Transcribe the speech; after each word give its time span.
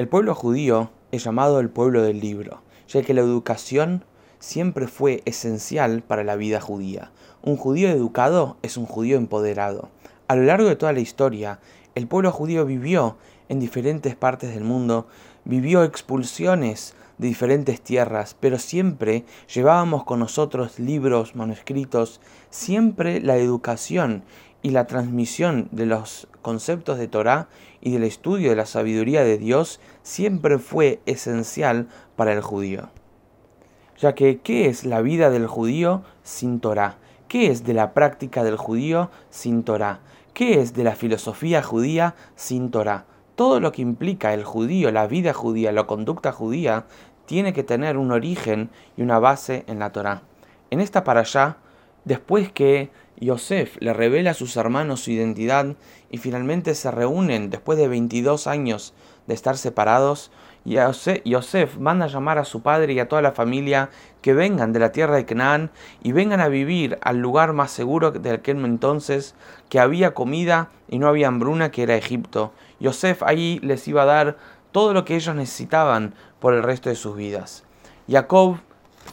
El 0.00 0.08
pueblo 0.08 0.34
judío 0.34 0.88
es 1.12 1.24
llamado 1.24 1.60
el 1.60 1.68
pueblo 1.68 2.00
del 2.00 2.20
libro, 2.20 2.62
ya 2.88 3.02
que 3.02 3.12
la 3.12 3.20
educación 3.20 4.02
siempre 4.38 4.86
fue 4.88 5.20
esencial 5.26 6.00
para 6.00 6.24
la 6.24 6.36
vida 6.36 6.58
judía. 6.58 7.10
Un 7.42 7.58
judío 7.58 7.90
educado 7.90 8.56
es 8.62 8.78
un 8.78 8.86
judío 8.86 9.18
empoderado. 9.18 9.90
A 10.26 10.36
lo 10.36 10.44
largo 10.44 10.70
de 10.70 10.76
toda 10.76 10.94
la 10.94 11.00
historia, 11.00 11.60
el 11.94 12.06
pueblo 12.06 12.32
judío 12.32 12.64
vivió 12.64 13.18
en 13.50 13.60
diferentes 13.60 14.16
partes 14.16 14.54
del 14.54 14.64
mundo, 14.64 15.06
vivió 15.44 15.84
expulsiones 15.84 16.94
de 17.18 17.28
diferentes 17.28 17.82
tierras, 17.82 18.34
pero 18.40 18.58
siempre 18.58 19.26
llevábamos 19.54 20.04
con 20.04 20.20
nosotros 20.20 20.78
libros, 20.78 21.36
manuscritos, 21.36 22.22
siempre 22.48 23.20
la 23.20 23.36
educación 23.36 24.22
y 24.62 24.70
la 24.70 24.86
transmisión 24.86 25.68
de 25.72 25.86
los 25.86 26.28
conceptos 26.42 26.98
de 26.98 27.08
Torah 27.08 27.48
y 27.80 27.92
del 27.92 28.04
estudio 28.04 28.50
de 28.50 28.56
la 28.56 28.66
sabiduría 28.66 29.24
de 29.24 29.38
Dios 29.38 29.80
siempre 30.02 30.58
fue 30.58 31.00
esencial 31.06 31.88
para 32.16 32.32
el 32.32 32.40
judío. 32.40 32.90
Ya 33.98 34.14
que, 34.14 34.40
¿qué 34.40 34.66
es 34.66 34.84
la 34.84 35.02
vida 35.02 35.30
del 35.30 35.46
judío 35.46 36.02
sin 36.22 36.60
Torah? 36.60 36.96
¿Qué 37.28 37.50
es 37.50 37.64
de 37.64 37.74
la 37.74 37.92
práctica 37.92 38.42
del 38.42 38.56
judío 38.56 39.10
sin 39.30 39.62
Torah? 39.62 40.00
¿Qué 40.34 40.60
es 40.60 40.74
de 40.74 40.84
la 40.84 40.94
filosofía 40.94 41.62
judía 41.62 42.14
sin 42.34 42.70
Torah? 42.70 43.04
Todo 43.36 43.60
lo 43.60 43.72
que 43.72 43.82
implica 43.82 44.34
el 44.34 44.44
judío, 44.44 44.90
la 44.90 45.06
vida 45.06 45.32
judía, 45.32 45.72
la 45.72 45.86
conducta 45.86 46.32
judía, 46.32 46.86
tiene 47.26 47.52
que 47.52 47.62
tener 47.62 47.96
un 47.96 48.10
origen 48.10 48.70
y 48.96 49.02
una 49.02 49.18
base 49.18 49.64
en 49.66 49.78
la 49.78 49.92
Torah. 49.92 50.22
En 50.70 50.80
esta 50.80 51.04
para 51.04 51.20
allá, 51.20 51.58
después 52.10 52.50
que 52.50 52.90
Yosef 53.20 53.76
le 53.78 53.92
revela 53.92 54.32
a 54.32 54.34
sus 54.34 54.56
hermanos 54.56 55.02
su 55.02 55.12
identidad 55.12 55.76
y 56.10 56.18
finalmente 56.18 56.74
se 56.74 56.90
reúnen 56.90 57.50
después 57.50 57.78
de 57.78 57.86
22 57.86 58.48
años 58.48 58.94
de 59.28 59.34
estar 59.34 59.56
separados. 59.56 60.32
Y 60.64 60.74
Yosef 61.24 61.76
manda 61.78 62.06
a 62.06 62.08
llamar 62.08 62.38
a 62.38 62.44
su 62.44 62.62
padre 62.62 62.94
y 62.94 62.98
a 62.98 63.06
toda 63.06 63.22
la 63.22 63.30
familia 63.30 63.90
que 64.22 64.34
vengan 64.34 64.72
de 64.72 64.80
la 64.80 64.90
tierra 64.90 65.14
de 65.14 65.24
Canaán 65.24 65.70
y 66.02 66.10
vengan 66.10 66.40
a 66.40 66.48
vivir 66.48 66.98
al 67.00 67.18
lugar 67.18 67.52
más 67.52 67.70
seguro 67.70 68.10
de 68.10 68.30
aquel 68.30 68.64
entonces, 68.64 69.36
que 69.68 69.78
había 69.78 70.12
comida 70.12 70.70
y 70.88 70.98
no 70.98 71.06
había 71.06 71.28
hambruna, 71.28 71.70
que 71.70 71.84
era 71.84 71.94
Egipto. 71.94 72.52
Yosef 72.80 73.22
ahí 73.22 73.60
les 73.62 73.86
iba 73.86 74.02
a 74.02 74.06
dar 74.06 74.36
todo 74.72 74.92
lo 74.94 75.04
que 75.04 75.14
ellos 75.14 75.36
necesitaban 75.36 76.14
por 76.40 76.54
el 76.54 76.64
resto 76.64 76.88
de 76.88 76.96
sus 76.96 77.14
vidas. 77.14 77.62
Jacob, 78.08 78.56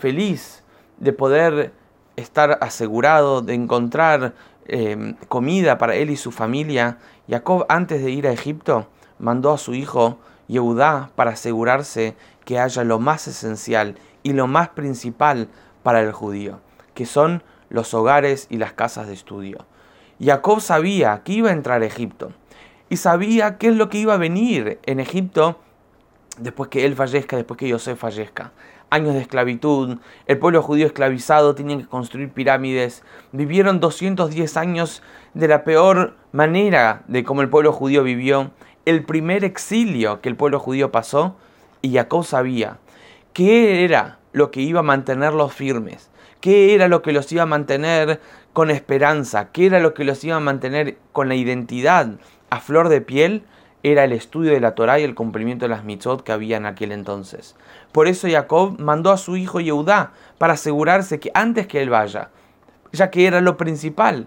feliz 0.00 0.62
de 0.98 1.12
poder 1.12 1.72
estar 2.16 2.58
asegurado 2.60 3.42
de 3.42 3.54
encontrar 3.54 4.34
em, 4.66 5.14
comida 5.28 5.78
para 5.78 5.94
él 5.94 6.10
y 6.10 6.16
su 6.16 6.32
familia, 6.32 6.98
Jacob 7.28 7.66
antes 7.68 8.02
de 8.02 8.10
ir 8.10 8.26
a 8.26 8.32
Egipto 8.32 8.88
mandó 9.18 9.52
a 9.52 9.58
su 9.58 9.74
hijo 9.74 10.18
Yehudá 10.48 11.10
para 11.14 11.32
asegurarse 11.32 12.16
que 12.44 12.58
haya 12.58 12.84
lo 12.84 12.98
más 12.98 13.28
esencial 13.28 13.96
y 14.22 14.32
lo 14.32 14.46
más 14.46 14.70
principal 14.70 15.48
para 15.82 16.00
el 16.00 16.12
judío, 16.12 16.60
que 16.94 17.06
son 17.06 17.42
los 17.68 17.94
hogares 17.94 18.46
y 18.50 18.56
las 18.56 18.72
casas 18.72 19.06
de 19.06 19.14
estudio. 19.14 19.66
Jacob 20.20 20.60
sabía 20.60 21.22
que 21.24 21.32
iba 21.32 21.50
a 21.50 21.52
entrar 21.52 21.82
a 21.82 21.86
Egipto 21.86 22.32
y 22.88 22.96
sabía 22.96 23.58
qué 23.58 23.68
es 23.68 23.76
lo 23.76 23.88
que 23.88 23.98
iba 23.98 24.14
a 24.14 24.18
venir 24.18 24.78
en 24.84 25.00
Egipto 25.00 25.58
después 26.38 26.68
que 26.68 26.84
él 26.84 26.94
fallezca, 26.94 27.36
después 27.36 27.58
que 27.58 27.70
José 27.70 27.96
fallezca. 27.96 28.52
Años 28.88 29.14
de 29.14 29.20
esclavitud, 29.20 29.98
el 30.26 30.38
pueblo 30.38 30.62
judío 30.62 30.86
esclavizado 30.86 31.54
tenía 31.54 31.76
que 31.78 31.86
construir 31.86 32.30
pirámides, 32.30 33.02
vivieron 33.32 33.80
210 33.80 34.56
años 34.56 35.02
de 35.34 35.48
la 35.48 35.64
peor 35.64 36.14
manera 36.32 37.02
de 37.08 37.24
cómo 37.24 37.42
el 37.42 37.48
pueblo 37.48 37.72
judío 37.72 38.04
vivió, 38.04 38.52
el 38.84 39.04
primer 39.04 39.44
exilio 39.44 40.20
que 40.20 40.28
el 40.28 40.36
pueblo 40.36 40.60
judío 40.60 40.92
pasó, 40.92 41.36
y 41.82 41.94
Jacob 41.94 42.24
sabía 42.24 42.78
qué 43.32 43.84
era 43.84 44.18
lo 44.32 44.50
que 44.50 44.60
iba 44.60 44.80
a 44.80 44.84
mantenerlos 44.84 45.52
firmes, 45.52 46.10
qué 46.40 46.74
era 46.74 46.88
lo 46.88 47.02
que 47.02 47.12
los 47.12 47.30
iba 47.32 47.42
a 47.42 47.46
mantener 47.46 48.20
con 48.52 48.70
esperanza, 48.70 49.50
qué 49.50 49.66
era 49.66 49.80
lo 49.80 49.94
que 49.94 50.04
los 50.04 50.22
iba 50.24 50.36
a 50.36 50.40
mantener 50.40 50.98
con 51.12 51.28
la 51.28 51.34
identidad 51.34 52.12
a 52.50 52.60
flor 52.60 52.88
de 52.88 53.00
piel, 53.00 53.44
era 53.92 54.02
el 54.02 54.12
estudio 54.12 54.50
de 54.50 54.58
la 54.58 54.74
Torá 54.74 54.98
y 54.98 55.04
el 55.04 55.14
cumplimiento 55.14 55.64
de 55.64 55.68
las 55.68 55.84
mitzvot 55.84 56.24
que 56.24 56.32
había 56.32 56.56
en 56.56 56.66
aquel 56.66 56.90
entonces. 56.90 57.54
Por 57.92 58.08
eso 58.08 58.26
Jacob 58.28 58.80
mandó 58.80 59.12
a 59.12 59.16
su 59.16 59.36
hijo 59.36 59.60
Yehudá 59.60 60.12
para 60.38 60.54
asegurarse 60.54 61.20
que 61.20 61.30
antes 61.34 61.68
que 61.68 61.80
él 61.80 61.90
vaya, 61.90 62.30
ya 62.92 63.10
que 63.10 63.28
era 63.28 63.40
lo 63.40 63.56
principal, 63.56 64.26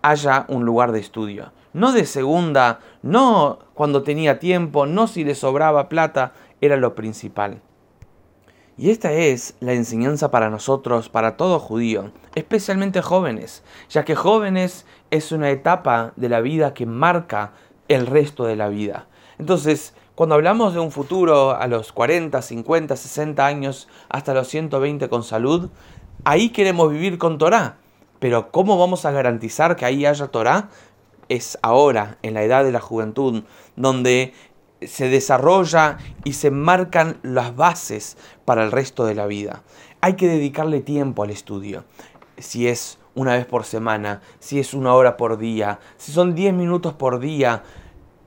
haya 0.00 0.46
un 0.48 0.64
lugar 0.64 0.92
de 0.92 1.00
estudio. 1.00 1.52
No 1.74 1.92
de 1.92 2.06
segunda, 2.06 2.80
no 3.02 3.58
cuando 3.74 4.02
tenía 4.02 4.38
tiempo, 4.38 4.86
no 4.86 5.06
si 5.06 5.22
le 5.22 5.34
sobraba 5.34 5.90
plata, 5.90 6.32
era 6.62 6.76
lo 6.76 6.94
principal. 6.94 7.60
Y 8.78 8.90
esta 8.90 9.12
es 9.12 9.54
la 9.60 9.74
enseñanza 9.74 10.30
para 10.30 10.48
nosotros, 10.48 11.10
para 11.10 11.36
todo 11.36 11.60
judío, 11.60 12.10
especialmente 12.34 13.02
jóvenes, 13.02 13.62
ya 13.90 14.04
que 14.04 14.14
jóvenes 14.14 14.86
es 15.10 15.30
una 15.30 15.50
etapa 15.50 16.12
de 16.16 16.30
la 16.30 16.40
vida 16.40 16.72
que 16.72 16.86
marca 16.86 17.52
el 17.88 18.06
resto 18.06 18.44
de 18.44 18.56
la 18.56 18.68
vida. 18.68 19.06
Entonces, 19.38 19.94
cuando 20.14 20.36
hablamos 20.36 20.74
de 20.74 20.80
un 20.80 20.92
futuro 20.92 21.56
a 21.56 21.66
los 21.66 21.92
40, 21.92 22.40
50, 22.40 22.96
60 22.96 23.44
años, 23.46 23.88
hasta 24.08 24.34
los 24.34 24.48
120 24.48 25.08
con 25.08 25.24
salud, 25.24 25.70
ahí 26.24 26.50
queremos 26.50 26.90
vivir 26.90 27.18
con 27.18 27.38
Torah. 27.38 27.78
Pero 28.20 28.50
¿cómo 28.50 28.78
vamos 28.78 29.04
a 29.04 29.10
garantizar 29.10 29.76
que 29.76 29.84
ahí 29.84 30.06
haya 30.06 30.28
Torah? 30.28 30.68
Es 31.28 31.58
ahora, 31.62 32.18
en 32.22 32.34
la 32.34 32.42
edad 32.42 32.64
de 32.64 32.72
la 32.72 32.80
juventud, 32.80 33.44
donde 33.76 34.34
se 34.82 35.08
desarrolla 35.08 35.98
y 36.24 36.34
se 36.34 36.50
marcan 36.50 37.18
las 37.22 37.56
bases 37.56 38.16
para 38.44 38.64
el 38.64 38.72
resto 38.72 39.04
de 39.06 39.14
la 39.14 39.26
vida. 39.26 39.62
Hay 40.00 40.14
que 40.14 40.28
dedicarle 40.28 40.80
tiempo 40.80 41.22
al 41.22 41.30
estudio. 41.30 41.84
Si 42.38 42.68
es 42.68 42.98
una 43.14 43.34
vez 43.34 43.46
por 43.46 43.64
semana, 43.64 44.20
si 44.38 44.58
es 44.58 44.74
una 44.74 44.94
hora 44.94 45.16
por 45.16 45.38
día, 45.38 45.78
si 45.96 46.12
son 46.12 46.34
10 46.34 46.54
minutos 46.54 46.94
por 46.94 47.20
día, 47.20 47.62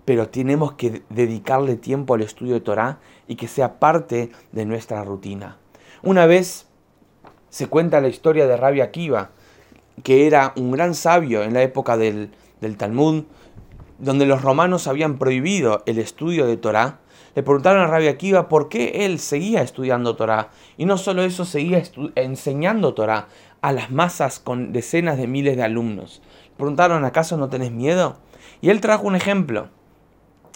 pero 0.05 0.29
tenemos 0.29 0.73
que 0.73 1.03
dedicarle 1.09 1.75
tiempo 1.75 2.13
al 2.13 2.21
estudio 2.21 2.53
de 2.53 2.61
Torah 2.61 2.99
y 3.27 3.35
que 3.35 3.47
sea 3.47 3.79
parte 3.79 4.31
de 4.51 4.65
nuestra 4.65 5.03
rutina. 5.03 5.57
Una 6.01 6.25
vez 6.25 6.67
se 7.49 7.67
cuenta 7.67 8.01
la 8.01 8.07
historia 8.07 8.47
de 8.47 8.55
Rabbi 8.55 8.81
Akiva, 8.81 9.31
que 10.03 10.27
era 10.27 10.53
un 10.55 10.71
gran 10.71 10.93
sabio 10.93 11.43
en 11.43 11.53
la 11.53 11.61
época 11.63 11.97
del, 11.97 12.31
del 12.61 12.77
Talmud, 12.77 13.23
donde 13.99 14.25
los 14.25 14.41
romanos 14.43 14.87
habían 14.87 15.17
prohibido 15.17 15.83
el 15.85 15.97
estudio 15.97 16.45
de 16.45 16.57
Torah, 16.57 16.99
le 17.37 17.43
preguntaron 17.43 17.83
a 17.83 17.85
Rabbi 17.85 18.07
Akiva 18.07 18.49
por 18.49 18.67
qué 18.67 19.05
él 19.05 19.19
seguía 19.19 19.61
estudiando 19.61 20.15
Torah. 20.15 20.49
Y 20.75 20.85
no 20.85 20.97
solo 20.97 21.21
eso, 21.21 21.45
seguía 21.45 21.83
enseñando 22.15 22.95
Torah 22.95 23.27
a 23.61 23.71
las 23.73 23.91
masas 23.91 24.39
con 24.39 24.73
decenas 24.73 25.19
de 25.19 25.27
miles 25.27 25.55
de 25.55 25.61
alumnos. 25.61 26.23
Le 26.49 26.55
preguntaron, 26.57 27.05
¿acaso 27.05 27.37
no 27.37 27.47
tenés 27.47 27.71
miedo? 27.71 28.17
Y 28.59 28.71
él 28.71 28.81
trajo 28.81 29.05
un 29.05 29.15
ejemplo. 29.15 29.67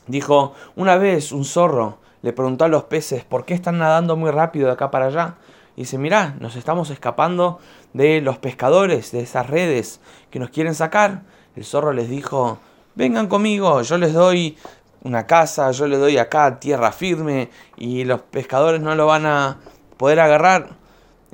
Dijo, 0.07 0.55
una 0.75 0.97
vez 0.97 1.31
un 1.31 1.45
zorro 1.45 1.99
le 2.23 2.33
preguntó 2.33 2.65
a 2.65 2.67
los 2.67 2.85
peces, 2.85 3.23
¿por 3.25 3.45
qué 3.45 3.53
están 3.53 3.77
nadando 3.77 4.17
muy 4.17 4.31
rápido 4.31 4.65
de 4.65 4.73
acá 4.73 4.89
para 4.89 5.05
allá? 5.05 5.35
Y 5.75 5.81
dice, 5.81 5.99
mirá, 5.99 6.35
nos 6.39 6.55
estamos 6.55 6.89
escapando 6.89 7.59
de 7.93 8.21
los 8.21 8.39
pescadores, 8.39 9.11
de 9.11 9.19
esas 9.19 9.47
redes 9.47 10.01
que 10.31 10.39
nos 10.39 10.49
quieren 10.49 10.73
sacar. 10.73 11.25
El 11.55 11.63
zorro 11.63 11.93
les 11.93 12.09
dijo, 12.09 12.57
vengan 12.95 13.27
conmigo, 13.27 13.83
yo 13.83 13.99
les 13.99 14.13
doy 14.13 14.57
una 15.03 15.25
casa, 15.27 15.71
yo 15.71 15.87
les 15.87 15.99
doy 15.99 16.17
acá 16.17 16.59
tierra 16.59 16.91
firme 16.91 17.49
y 17.77 18.03
los 18.03 18.21
pescadores 18.21 18.81
no 18.81 18.95
lo 18.95 19.05
van 19.07 19.25
a 19.25 19.59
poder 19.97 20.19
agarrar. 20.19 20.77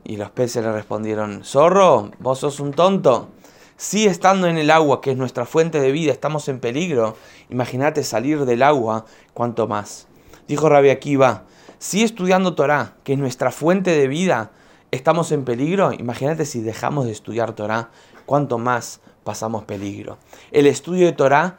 Y 0.03 0.15
los 0.17 0.29
peces 0.31 0.63
le 0.63 0.71
respondieron, 0.71 1.43
zorro, 1.43 2.11
vos 2.19 2.39
sos 2.39 2.59
un 2.59 2.71
tonto. 2.71 3.29
Si 3.75 4.07
estando 4.07 4.47
en 4.47 4.57
el 4.57 4.71
agua, 4.71 5.01
que 5.01 5.11
es 5.11 5.17
nuestra 5.17 5.45
fuente 5.45 5.79
de 5.79 5.91
vida, 5.91 6.11
estamos 6.11 6.47
en 6.47 6.59
peligro, 6.59 7.15
imagínate 7.49 8.03
salir 8.03 8.45
del 8.45 8.63
agua, 8.63 9.05
cuanto 9.33 9.67
más. 9.67 10.07
Dijo 10.47 10.69
Rabbi 10.69 10.89
Akiva, 10.89 11.43
si 11.77 12.03
estudiando 12.03 12.55
Torah, 12.55 12.95
que 13.03 13.13
es 13.13 13.19
nuestra 13.19 13.51
fuente 13.51 13.91
de 13.91 14.07
vida, 14.07 14.51
estamos 14.91 15.31
en 15.31 15.43
peligro, 15.45 15.91
imagínate 15.91 16.45
si 16.45 16.61
dejamos 16.61 17.05
de 17.05 17.11
estudiar 17.11 17.53
Torah, 17.53 17.89
cuánto 18.25 18.57
más 18.57 19.01
pasamos 19.23 19.65
peligro. 19.65 20.17
El 20.51 20.65
estudio 20.65 21.05
de 21.05 21.11
Torah 21.11 21.57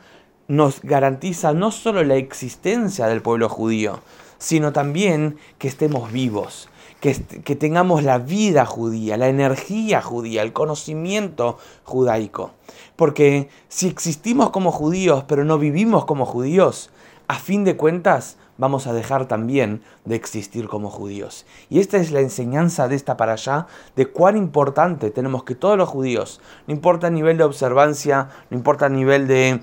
nos 0.49 0.81
garantiza 0.83 1.53
no 1.53 1.71
solo 1.71 2.03
la 2.03 2.17
existencia 2.17 3.07
del 3.07 3.23
pueblo 3.23 3.49
judío, 3.51 4.01
sino 4.39 4.73
también 4.73 5.37
que 5.59 5.69
estemos 5.69 6.11
vivos, 6.11 6.71
que, 7.01 7.15
tengamos 7.15 8.03
la 8.03 8.19
vida 8.19 8.65
judía, 8.65 9.17
la 9.17 9.29
energía 9.29 10.01
judía, 10.01 10.43
el 10.43 10.53
conocimiento 10.53 11.59
judaico. 11.85 12.53
Porque 12.97 13.51
si 13.69 13.87
existimos 13.87 14.51
como 14.51 14.73
judíos 14.73 15.25
pero 15.29 15.45
no 15.45 15.59
vivimos 15.59 16.07
como 16.07 16.25
judíos, 16.25 16.91
a 17.29 17.35
fin 17.35 17.65
de 17.65 17.77
cuentas 17.77 18.39
vamos 18.57 18.87
a 18.87 18.93
dejar 18.93 19.29
también 19.29 19.83
de 20.07 20.17
existir 20.17 20.67
como 20.67 20.91
judíos. 20.91 21.45
Y 21.69 21.79
esta 21.79 21.99
es 21.99 22.11
la 22.11 22.21
enseñanza 22.21 22.89
de 22.89 22.97
esta 22.97 23.17
para 23.17 23.35
allá, 23.35 23.67
de 23.95 24.07
cuán 24.07 24.37
importante 24.37 25.11
tenemos 25.11 25.45
que 25.45 25.55
todos 25.55 25.77
los 25.77 25.89
judíos, 25.89 26.41
no 26.67 26.75
importa 26.75 27.09
el 27.09 27.15
nivel 27.15 27.37
de 27.37 27.45
observancia, 27.45 28.31
no 28.51 28.57
importa 28.57 28.87
el 28.87 28.95
nivel 28.95 29.29
de 29.29 29.61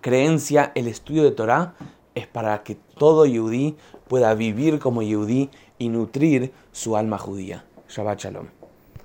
creencia, 0.00 0.72
el 0.74 0.88
estudio 0.88 1.24
de 1.24 1.30
Torah 1.32 1.74
es 2.14 2.26
para 2.26 2.62
que 2.62 2.74
todo 2.74 3.26
yudí 3.26 3.76
pueda 4.08 4.34
vivir 4.34 4.78
como 4.78 5.02
yudí 5.02 5.50
y 5.78 5.88
nutrir 5.88 6.52
su 6.72 6.96
alma 6.96 7.18
judía. 7.18 7.64
Shabbat 7.88 8.20
Shalom. 8.20 8.57